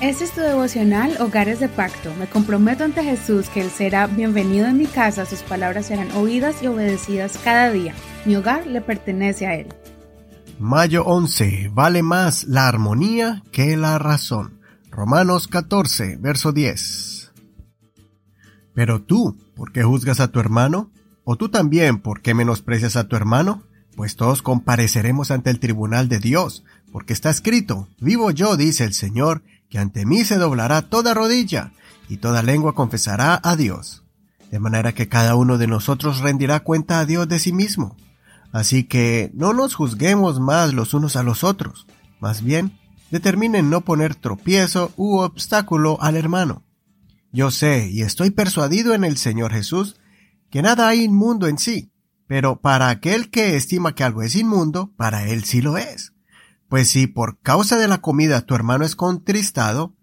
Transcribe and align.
Este 0.00 0.22
es 0.22 0.30
tu 0.30 0.40
devocional 0.42 1.16
Hogares 1.18 1.58
de 1.58 1.68
Pacto. 1.68 2.14
Me 2.14 2.28
comprometo 2.28 2.84
ante 2.84 3.02
Jesús 3.02 3.48
que 3.48 3.62
Él 3.62 3.68
será 3.68 4.06
bienvenido 4.06 4.68
en 4.68 4.78
mi 4.78 4.86
casa, 4.86 5.26
sus 5.26 5.42
palabras 5.42 5.86
serán 5.86 6.12
oídas 6.12 6.62
y 6.62 6.68
obedecidas 6.68 7.36
cada 7.42 7.72
día. 7.72 7.96
Mi 8.24 8.36
hogar 8.36 8.64
le 8.68 8.80
pertenece 8.80 9.48
a 9.48 9.56
Él. 9.56 9.66
Mayo 10.60 11.04
11. 11.04 11.72
Vale 11.74 12.04
más 12.04 12.44
la 12.44 12.68
armonía 12.68 13.42
que 13.50 13.76
la 13.76 13.98
razón. 13.98 14.60
Romanos 14.92 15.48
14, 15.48 16.16
verso 16.20 16.52
10. 16.52 17.32
Pero 18.74 19.02
tú, 19.02 19.36
¿por 19.56 19.72
qué 19.72 19.82
juzgas 19.82 20.20
a 20.20 20.30
tu 20.30 20.38
hermano? 20.38 20.92
¿O 21.24 21.34
tú 21.34 21.48
también, 21.48 21.98
por 21.98 22.22
qué 22.22 22.34
menosprecias 22.34 22.94
a 22.94 23.08
tu 23.08 23.16
hermano? 23.16 23.64
Pues 23.96 24.14
todos 24.14 24.42
compareceremos 24.42 25.32
ante 25.32 25.50
el 25.50 25.58
tribunal 25.58 26.08
de 26.08 26.20
Dios, 26.20 26.62
porque 26.92 27.12
está 27.12 27.30
escrito, 27.30 27.88
vivo 27.98 28.30
yo, 28.30 28.56
dice 28.56 28.84
el 28.84 28.94
Señor, 28.94 29.42
que 29.68 29.78
ante 29.78 30.06
mí 30.06 30.24
se 30.24 30.36
doblará 30.36 30.82
toda 30.82 31.14
rodilla, 31.14 31.72
y 32.08 32.18
toda 32.18 32.42
lengua 32.42 32.74
confesará 32.74 33.40
a 33.42 33.56
Dios. 33.56 34.04
De 34.50 34.58
manera 34.58 34.92
que 34.92 35.08
cada 35.08 35.34
uno 35.36 35.58
de 35.58 35.66
nosotros 35.66 36.20
rendirá 36.20 36.60
cuenta 36.60 37.00
a 37.00 37.04
Dios 37.04 37.28
de 37.28 37.38
sí 37.38 37.52
mismo. 37.52 37.96
Así 38.50 38.84
que 38.84 39.30
no 39.34 39.52
nos 39.52 39.74
juzguemos 39.74 40.40
más 40.40 40.72
los 40.72 40.94
unos 40.94 41.16
a 41.16 41.22
los 41.22 41.44
otros, 41.44 41.86
más 42.18 42.42
bien 42.42 42.78
determinen 43.10 43.70
no 43.70 43.82
poner 43.82 44.14
tropiezo 44.14 44.92
u 44.96 45.18
obstáculo 45.18 45.98
al 46.00 46.16
hermano. 46.16 46.64
Yo 47.32 47.50
sé 47.50 47.88
y 47.90 48.02
estoy 48.02 48.30
persuadido 48.30 48.94
en 48.94 49.04
el 49.04 49.16
Señor 49.16 49.52
Jesús 49.52 49.96
que 50.50 50.62
nada 50.62 50.88
hay 50.88 51.04
inmundo 51.04 51.46
en 51.46 51.58
sí, 51.58 51.92
pero 52.26 52.60
para 52.60 52.88
aquel 52.88 53.30
que 53.30 53.56
estima 53.56 53.94
que 53.94 54.04
algo 54.04 54.22
es 54.22 54.34
inmundo, 54.34 54.92
para 54.96 55.26
él 55.28 55.44
sí 55.44 55.60
lo 55.60 55.76
es. 55.76 56.12
Pues 56.68 56.90
si 56.90 57.06
por 57.06 57.40
causa 57.40 57.78
de 57.78 57.88
la 57.88 58.02
comida 58.02 58.42
tu 58.42 58.54
hermano 58.54 58.84
es 58.84 58.94
contristado, 58.94 59.94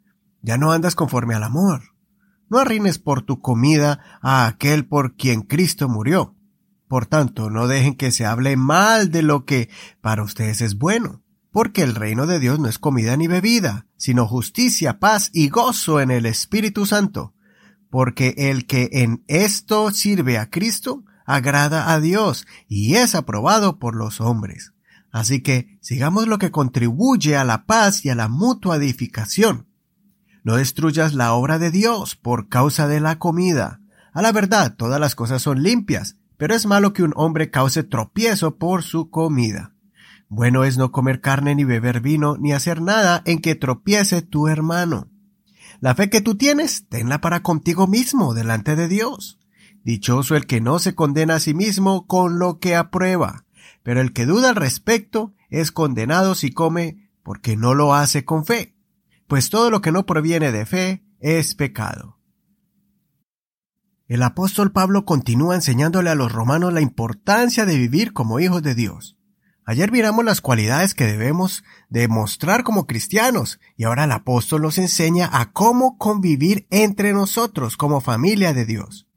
ya 0.42 0.58
no 0.58 0.72
andas 0.72 0.96
conforme 0.96 1.36
al 1.36 1.44
amor. 1.44 1.96
No 2.50 2.60
arrines 2.60 3.00
por 3.00 3.22
tu 3.22 3.42
comida 3.42 4.00
a 4.22 4.48
aquel 4.48 4.88
por 4.88 5.16
quien 5.16 5.42
Cristo 5.42 5.90
murió. 5.90 6.36
Por 6.88 7.06
tanto, 7.08 7.50
no 7.50 7.68
dejen 7.68 7.96
que 7.96 8.12
se 8.12 8.26
hable 8.26 8.56
mal 8.58 9.10
de 9.10 9.24
lo 9.24 9.46
que 9.46 9.70
para 10.02 10.24
ustedes 10.24 10.62
es 10.62 10.78
bueno, 10.78 11.24
porque 11.52 11.82
el 11.82 11.96
reino 11.96 12.28
de 12.28 12.40
Dios 12.40 12.60
no 12.60 12.68
es 12.68 12.78
comida 12.78 13.18
ni 13.18 13.28
bebida, 13.28 13.88
sino 13.98 14.28
justicia, 14.28 15.00
paz 15.00 15.32
y 15.34 15.50
gozo 15.50 16.00
en 16.00 16.12
el 16.12 16.28
Espíritu 16.28 16.86
Santo, 16.86 17.34
porque 17.90 18.36
el 18.38 18.68
que 18.68 18.90
en 18.92 19.24
esto 19.28 19.90
sirve 19.92 20.38
a 20.38 20.50
Cristo 20.50 21.04
agrada 21.26 21.92
a 21.92 22.00
Dios 22.00 22.46
y 22.68 22.96
es 22.96 23.16
aprobado 23.16 23.80
por 23.80 23.96
los 23.96 24.22
hombres. 24.22 24.75
Así 25.16 25.42
que 25.42 25.78
sigamos 25.80 26.28
lo 26.28 26.40
que 26.40 26.52
contribuye 26.52 27.38
a 27.38 27.46
la 27.46 27.66
paz 27.66 28.04
y 28.04 28.10
a 28.10 28.16
la 28.16 28.28
mutua 28.28 28.76
edificación. 28.76 29.66
No 30.44 30.58
destruyas 30.58 31.14
la 31.14 31.32
obra 31.32 31.58
de 31.58 31.72
Dios 31.72 32.18
por 32.18 32.50
causa 32.50 32.90
de 32.90 33.00
la 33.00 33.18
comida. 33.18 33.80
A 34.12 34.22
la 34.22 34.34
verdad, 34.34 34.76
todas 34.76 35.00
las 35.00 35.16
cosas 35.16 35.42
son 35.42 35.64
limpias, 35.64 36.18
pero 36.36 36.54
es 36.54 36.66
malo 36.66 36.92
que 36.92 37.02
un 37.02 37.14
hombre 37.16 37.50
cause 37.50 37.84
tropiezo 37.84 38.58
por 38.58 38.84
su 38.84 39.10
comida. 39.10 39.74
Bueno 40.28 40.66
es 40.66 40.78
no 40.78 40.92
comer 40.92 41.22
carne 41.22 41.56
ni 41.56 41.64
beber 41.64 42.02
vino 42.02 42.36
ni 42.38 42.52
hacer 42.52 42.82
nada 42.82 43.22
en 43.24 43.40
que 43.40 43.56
tropiece 43.56 44.22
tu 44.22 44.50
hermano. 44.50 45.10
La 45.80 45.96
fe 45.96 46.10
que 46.10 46.20
tú 46.20 46.36
tienes, 46.36 46.90
tenla 46.90 47.22
para 47.22 47.42
contigo 47.42 47.88
mismo 47.88 48.34
delante 48.34 48.76
de 48.76 48.90
Dios. 48.90 49.40
Dichoso 49.82 50.36
el 50.36 50.46
que 50.46 50.60
no 50.60 50.78
se 50.78 50.94
condena 50.94 51.36
a 51.36 51.40
sí 51.40 51.54
mismo 51.54 52.06
con 52.06 52.38
lo 52.38 52.60
que 52.60 52.76
aprueba 52.76 53.45
pero 53.86 54.02
el 54.02 54.14
que 54.14 54.26
duda 54.26 54.50
al 54.50 54.56
respecto 54.56 55.36
es 55.52 55.72
condenado 55.72 56.34
si 56.34 56.52
come 56.52 57.12
porque 57.22 57.56
no 57.56 57.76
lo 57.76 57.94
hace 57.94 58.26
con 58.26 58.44
fe, 58.44 58.76
pues 59.28 59.52
todo 59.52 59.70
lo 59.70 59.82
que 59.82 59.92
no 59.92 60.08
proviene 60.08 60.52
de 60.52 60.66
fe 60.66 61.06
es 61.20 61.54
pecado. 61.54 62.18
El 64.08 64.24
apóstol 64.24 64.72
Pablo 64.72 65.06
continúa 65.06 65.54
enseñándole 65.54 66.10
a 66.10 66.16
los 66.16 66.32
romanos 66.32 66.74
la 66.74 66.82
importancia 66.82 67.68
de 67.68 67.78
vivir 67.78 68.12
como 68.12 68.40
hijos 68.40 68.64
de 68.64 68.74
Dios. 68.74 69.20
Ayer 69.66 69.92
miramos 69.92 70.26
las 70.26 70.42
cualidades 70.42 70.96
que 70.96 71.06
debemos 71.06 71.64
demostrar 71.88 72.64
como 72.64 72.88
cristianos 72.88 73.60
y 73.78 73.84
ahora 73.84 74.06
el 74.06 74.12
apóstol 74.14 74.64
nos 74.64 74.80
enseña 74.80 75.30
a 75.32 75.52
cómo 75.52 76.00
convivir 76.00 76.66
entre 76.72 77.14
nosotros 77.14 77.78
como 77.78 78.02
familia 78.02 78.52
de 78.52 78.66
Dios. 78.66 79.08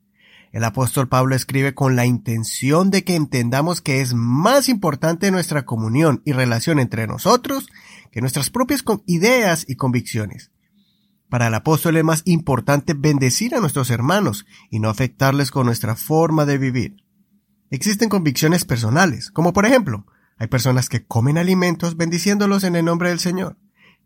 El 0.53 0.64
apóstol 0.64 1.09
Pablo 1.09 1.34
escribe 1.34 1.75
con 1.75 1.94
la 1.94 2.06
intención 2.06 2.91
de 2.91 3.04
que 3.04 3.14
entendamos 3.14 3.81
que 3.81 4.00
es 4.00 4.14
más 4.14 4.69
importante 4.69 5.31
nuestra 5.31 5.64
comunión 5.64 6.22
y 6.25 6.32
relación 6.32 6.78
entre 6.78 7.06
nosotros 7.06 7.69
que 8.10 8.20
nuestras 8.20 8.48
propias 8.50 8.82
ideas 9.06 9.64
y 9.69 9.76
convicciones. 9.76 10.50
Para 11.28 11.48
el 11.48 11.54
apóstol 11.54 11.98
es 11.98 12.04
más 12.04 12.22
importante 12.25 12.94
bendecir 12.94 13.54
a 13.54 13.60
nuestros 13.60 13.91
hermanos 13.91 14.47
y 14.70 14.81
no 14.81 14.88
afectarles 14.88 15.50
con 15.50 15.66
nuestra 15.66 15.94
forma 15.94 16.47
de 16.47 16.56
vivir. 16.56 17.04
Existen 17.70 18.08
convicciones 18.08 18.64
personales, 18.64 19.31
como 19.31 19.53
por 19.53 19.66
ejemplo, 19.66 20.06
hay 20.38 20.47
personas 20.47 20.88
que 20.88 21.04
comen 21.04 21.37
alimentos 21.37 21.97
bendiciéndolos 21.97 22.64
en 22.64 22.76
el 22.76 22.84
nombre 22.87 23.10
del 23.10 23.19
Señor. 23.19 23.58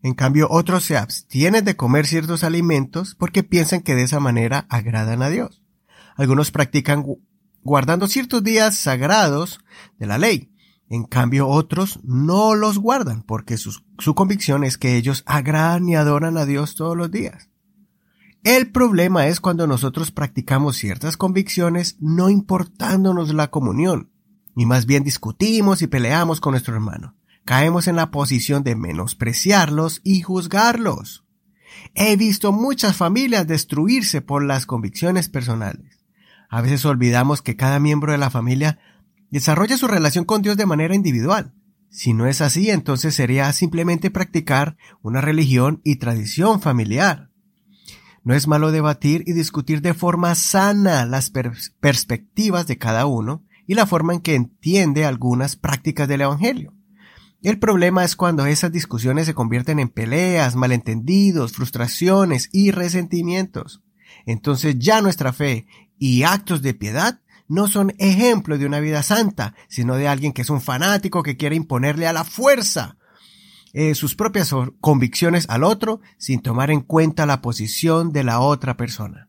En 0.03 0.15
cambio, 0.15 0.49
otros 0.51 0.83
se 0.83 0.97
abstienen 0.97 1.65
de 1.65 1.77
comer 1.77 2.07
ciertos 2.07 2.43
alimentos 2.43 3.15
porque 3.15 3.45
piensan 3.45 3.83
que 3.83 3.95
de 3.95 4.03
esa 4.03 4.19
manera 4.19 4.67
agradan 4.69 5.23
a 5.23 5.29
Dios. 5.29 5.62
Algunos 6.17 6.51
practican 6.51 7.05
guardando 7.63 8.09
ciertos 8.09 8.43
días 8.43 8.77
sagrados 8.77 9.61
de 9.99 10.07
la 10.07 10.19
ley. 10.19 10.53
En 10.89 11.05
cambio, 11.05 11.49
otros 11.49 12.01
no 12.03 12.55
los 12.55 12.79
guardan 12.79 13.23
porque 13.23 13.57
su, 13.57 13.83
convicción 14.15 14.63
es 14.63 14.77
que 14.77 14.97
ellos 14.97 15.23
agradan 15.27 15.89
y 15.89 15.97
adoran 15.97 16.37
a 16.37 16.45
Dios 16.45 16.75
todos 16.75 16.97
los 16.97 17.11
días. 17.11 17.49
El 18.45 18.73
problema 18.73 19.29
es 19.29 19.41
cuando 19.41 19.67
nosotros 19.67 20.11
practicamos 20.11 20.77
ciertas 20.77 21.17
convicciones 21.17 21.97
no 22.01 22.29
importándonos 22.29 23.33
la 23.33 23.51
comunión, 23.51 24.11
y 24.57 24.67
más 24.67 24.85
bien 24.85 25.05
discutimos 25.05 25.81
y 25.81 25.87
peleamos 25.87 26.41
con 26.41 26.51
nuestro 26.51 26.75
hermano. 26.75 27.15
Caemos 27.45 27.87
en 27.87 27.97
la 27.97 28.11
posición 28.11 28.63
de 28.63 28.77
menospreciarlos 28.77 30.01
y 30.05 30.21
juzgarlos. 30.21 31.25
He 31.95 32.17
visto 32.17 32.53
muchas 32.53 32.97
familias 32.97 33.47
destruirse 33.47 34.21
por 34.21 34.45
las 34.45 34.67
convicciones 34.67 35.29
personales. 35.29 35.92
A 36.53 36.61
veces 36.61 36.85
olvidamos 36.85 37.41
que 37.41 37.57
cada 37.57 37.81
miembro 37.81 38.13
de 38.13 38.19
la 38.19 38.29
familia 38.29 38.79
desarrolla 39.31 39.79
su 39.79 39.89
relación 39.89 40.27
con 40.27 40.43
Dios 40.43 40.59
de 40.59 40.67
manera 40.67 40.95
individual. 40.95 41.55
Si 41.89 42.13
no 42.13 42.27
es 42.27 42.43
así, 42.43 42.69
entonces 42.69 43.15
sería 43.15 43.51
simplemente 43.55 44.11
practicar 44.11 44.77
una 45.01 45.23
religión 45.23 45.81
y 45.83 45.97
tradición 45.97 46.61
familiar. 46.61 47.31
No 48.23 48.35
es 48.35 48.49
malo 48.49 48.71
debatir 48.71 49.25
y 49.27 49.33
discutir 49.33 49.81
de 49.81 49.95
forma 49.95 50.35
sana 50.35 51.07
las 51.07 51.33
perspectivas 51.81 52.67
de 52.67 52.77
cada 52.77 53.07
uno 53.07 53.47
y 53.67 53.73
la 53.73 53.87
forma 53.87 54.13
en 54.13 54.21
que 54.21 54.35
entiende 54.35 55.07
algunas 55.07 55.57
prácticas 55.57 56.07
del 56.07 56.21
Evangelio. 56.21 56.75
El 57.41 57.59
problema 57.59 58.05
es 58.05 58.15
cuando 58.15 58.45
esas 58.45 58.71
discusiones 58.71 59.25
se 59.25 59.33
convierten 59.33 59.79
en 59.79 59.89
peleas, 59.89 60.55
malentendidos, 60.55 61.53
frustraciones 61.53 62.51
y 62.53 62.73
resentimientos. 62.73 63.83
Entonces 64.27 64.77
ya 64.79 65.01
nuestra 65.01 65.33
fe 65.33 65.67
y 65.99 66.23
actos 66.23 66.63
de 66.63 66.75
piedad 66.75 67.21
no 67.49 67.69
son 67.69 67.95
ejemplo 67.99 68.57
de 68.59 68.67
una 68.67 68.81
vida 68.81 69.03
santa, 69.03 69.55
sino 69.69 69.97
de 69.97 70.09
alguien 70.09 70.33
que 70.33 70.43
es 70.43 70.51
un 70.51 70.61
fanático 70.61 71.23
que 71.23 71.37
quiere 71.37 71.57
imponerle 71.57 72.07
a 72.07 72.13
la 72.13 72.25
fuerza 72.25 72.97
eh, 73.75 73.95
sus 73.95 74.15
propias 74.15 74.55
convicciones 74.81 75.49
al 75.49 75.65
otro 75.65 76.01
sin 76.19 76.41
tomar 76.41 76.71
en 76.71 76.81
cuenta 76.81 77.27
la 77.27 77.41
posición 77.41 78.13
de 78.13 78.25
la 78.25 78.41
otra 78.41 78.77
persona. 78.77 79.29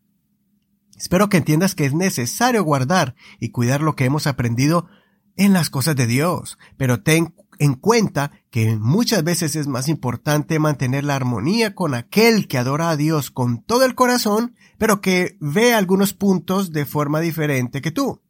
Espero 0.98 1.30
que 1.30 1.38
entiendas 1.38 1.76
que 1.76 1.86
es 1.86 1.94
necesario 1.94 2.64
guardar 2.64 3.16
y 3.40 3.50
cuidar 3.50 3.82
lo 3.82 3.96
que 3.96 4.06
hemos 4.06 4.28
aprendido 4.28 4.88
en 5.36 5.54
las 5.54 5.70
cosas 5.70 5.96
de 5.96 6.08
Dios, 6.08 6.58
pero 6.78 7.02
ten 7.02 7.34
en 7.60 7.76
cuenta 7.76 8.32
que 8.50 8.76
muchas 8.76 9.24
veces 9.24 9.56
es 9.56 9.68
más 9.68 9.88
importante 9.88 10.60
mantener 10.60 11.04
la 11.04 11.16
armonía 11.16 11.76
con 11.76 11.94
aquel 11.94 12.48
que 12.48 12.58
adora 12.58 12.90
a 12.90 12.98
Dios 12.98 13.32
con 13.32 13.64
todo 13.64 13.84
el 13.86 13.96
corazón, 13.96 14.56
pero 14.78 15.02
que 15.02 15.38
ve 15.40 15.74
algunos 15.74 16.14
puntos 16.14 16.72
de 16.72 16.86
forma 16.86 17.20
diferente 17.20 17.82
que 17.82 17.92
tú. 17.92 18.22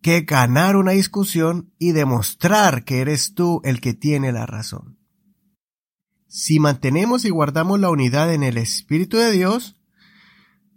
Que 0.00 0.22
ganar 0.22 0.76
una 0.76 0.92
discusión 0.92 1.72
y 1.78 1.92
demostrar 1.92 2.84
que 2.84 3.00
eres 3.00 3.34
tú 3.34 3.60
el 3.64 3.80
que 3.80 3.94
tiene 3.94 4.32
la 4.32 4.46
razón. 4.46 4.98
Si 6.26 6.60
mantenemos 6.60 7.24
y 7.24 7.30
guardamos 7.30 7.80
la 7.80 7.90
unidad 7.90 8.32
en 8.32 8.42
el 8.42 8.56
Espíritu 8.56 9.16
de 9.16 9.32
Dios, 9.32 9.76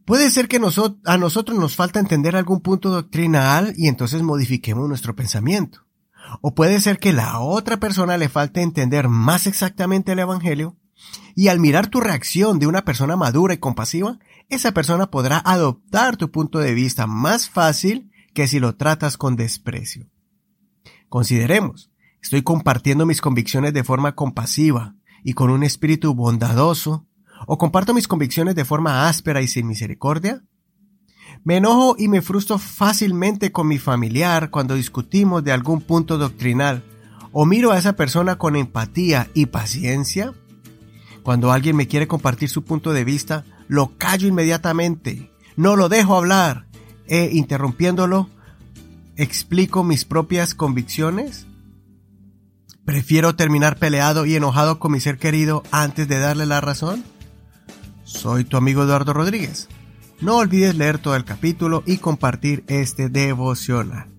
puede 0.06 0.32
ser 0.32 0.48
que 0.48 0.58
a 0.58 1.18
nosotros 1.18 1.60
nos 1.60 1.76
falta 1.76 2.00
entender 2.00 2.36
algún 2.36 2.62
punto 2.62 2.90
doctrinal 2.90 3.74
y 3.78 3.88
entonces 3.88 4.24
modifiquemos 4.24 4.90
nuestro 4.90 5.16
pensamiento. 5.16 5.86
O 6.42 6.56
puede 6.56 6.80
ser 6.82 7.00
que 7.00 7.14
la 7.14 7.40
otra 7.40 7.78
persona 7.78 8.18
le 8.18 8.30
falte 8.30 8.62
entender 8.62 9.08
más 9.10 9.48
exactamente 9.48 10.14
el 10.14 10.20
Evangelio 10.20 10.78
y 11.36 11.48
al 11.48 11.60
mirar 11.60 11.88
tu 11.88 12.00
reacción 12.00 12.60
de 12.60 12.68
una 12.68 12.86
persona 12.86 13.16
madura 13.16 13.54
y 13.54 13.58
compasiva, 13.58 14.20
esa 14.50 14.72
persona 14.72 15.10
podrá 15.10 15.42
adoptar 15.44 16.18
tu 16.18 16.32
punto 16.32 16.60
de 16.60 16.74
vista 16.74 17.08
más 17.08 17.50
fácil 17.50 18.12
que 18.34 18.48
si 18.48 18.60
lo 18.60 18.76
tratas 18.76 19.18
con 19.18 19.36
desprecio. 19.36 20.08
Consideremos, 21.10 21.92
estoy 22.22 22.42
compartiendo 22.42 23.06
mis 23.06 23.22
convicciones 23.22 23.74
de 23.74 23.84
forma 23.84 24.16
compasiva 24.16 24.96
y 25.24 25.34
con 25.34 25.50
un 25.50 25.64
espíritu 25.64 26.14
bondadoso, 26.14 27.08
¿O 27.48 27.58
comparto 27.58 27.94
mis 27.94 28.08
convicciones 28.08 28.56
de 28.56 28.66
forma 28.66 29.08
áspera 29.08 29.42
y 29.42 29.48
sin 29.48 29.68
misericordia? 29.68 30.44
Me 31.46 31.58
enojo 31.58 31.96
y 31.98 32.08
me 32.08 32.22
frustro 32.22 32.58
fácilmente 32.58 33.52
con 33.52 33.68
mi 33.68 33.78
familiar 33.78 34.50
cuando 34.50 34.76
discutimos 34.76 35.44
de 35.44 35.52
algún 35.52 35.82
punto 35.82 36.18
doctrinal. 36.18 36.84
¿O 37.34 37.46
miro 37.46 37.72
a 37.72 37.78
esa 37.78 37.94
persona 37.94 38.38
con 38.38 38.56
empatía 38.56 39.30
y 39.34 39.48
paciencia? 39.48 40.34
Cuando 41.24 41.52
alguien 41.52 41.76
me 41.76 41.88
quiere 41.88 42.08
compartir 42.08 42.50
su 42.50 42.64
punto 42.64 42.94
de 42.94 43.04
vista, 43.04 43.44
lo 43.68 43.98
callo 43.98 44.28
inmediatamente. 44.28 45.32
No 45.58 45.76
lo 45.76 45.90
dejo 45.90 46.16
hablar. 46.16 46.68
E 47.08 47.32
interrumpiéndolo, 47.34 48.30
explico 49.18 49.84
mis 49.84 50.06
propias 50.06 50.56
convicciones. 50.56 51.46
¿Prefiero 52.86 53.36
terminar 53.36 53.78
peleado 53.78 54.26
y 54.26 54.36
enojado 54.36 54.80
con 54.80 54.94
mi 54.94 55.02
ser 55.02 55.18
querido 55.18 55.64
antes 55.72 56.08
de 56.08 56.20
darle 56.20 56.46
la 56.46 56.62
razón? 56.62 57.04
Soy 58.04 58.46
tu 58.46 58.56
amigo 58.56 58.84
Eduardo 58.84 59.14
Rodríguez. 59.14 59.68
No 60.24 60.38
olvides 60.38 60.76
leer 60.76 61.00
todo 61.00 61.18
el 61.18 61.26
capítulo 61.26 61.84
y 61.86 61.98
compartir 61.98 62.64
este 62.68 63.10
devocional. 63.10 64.13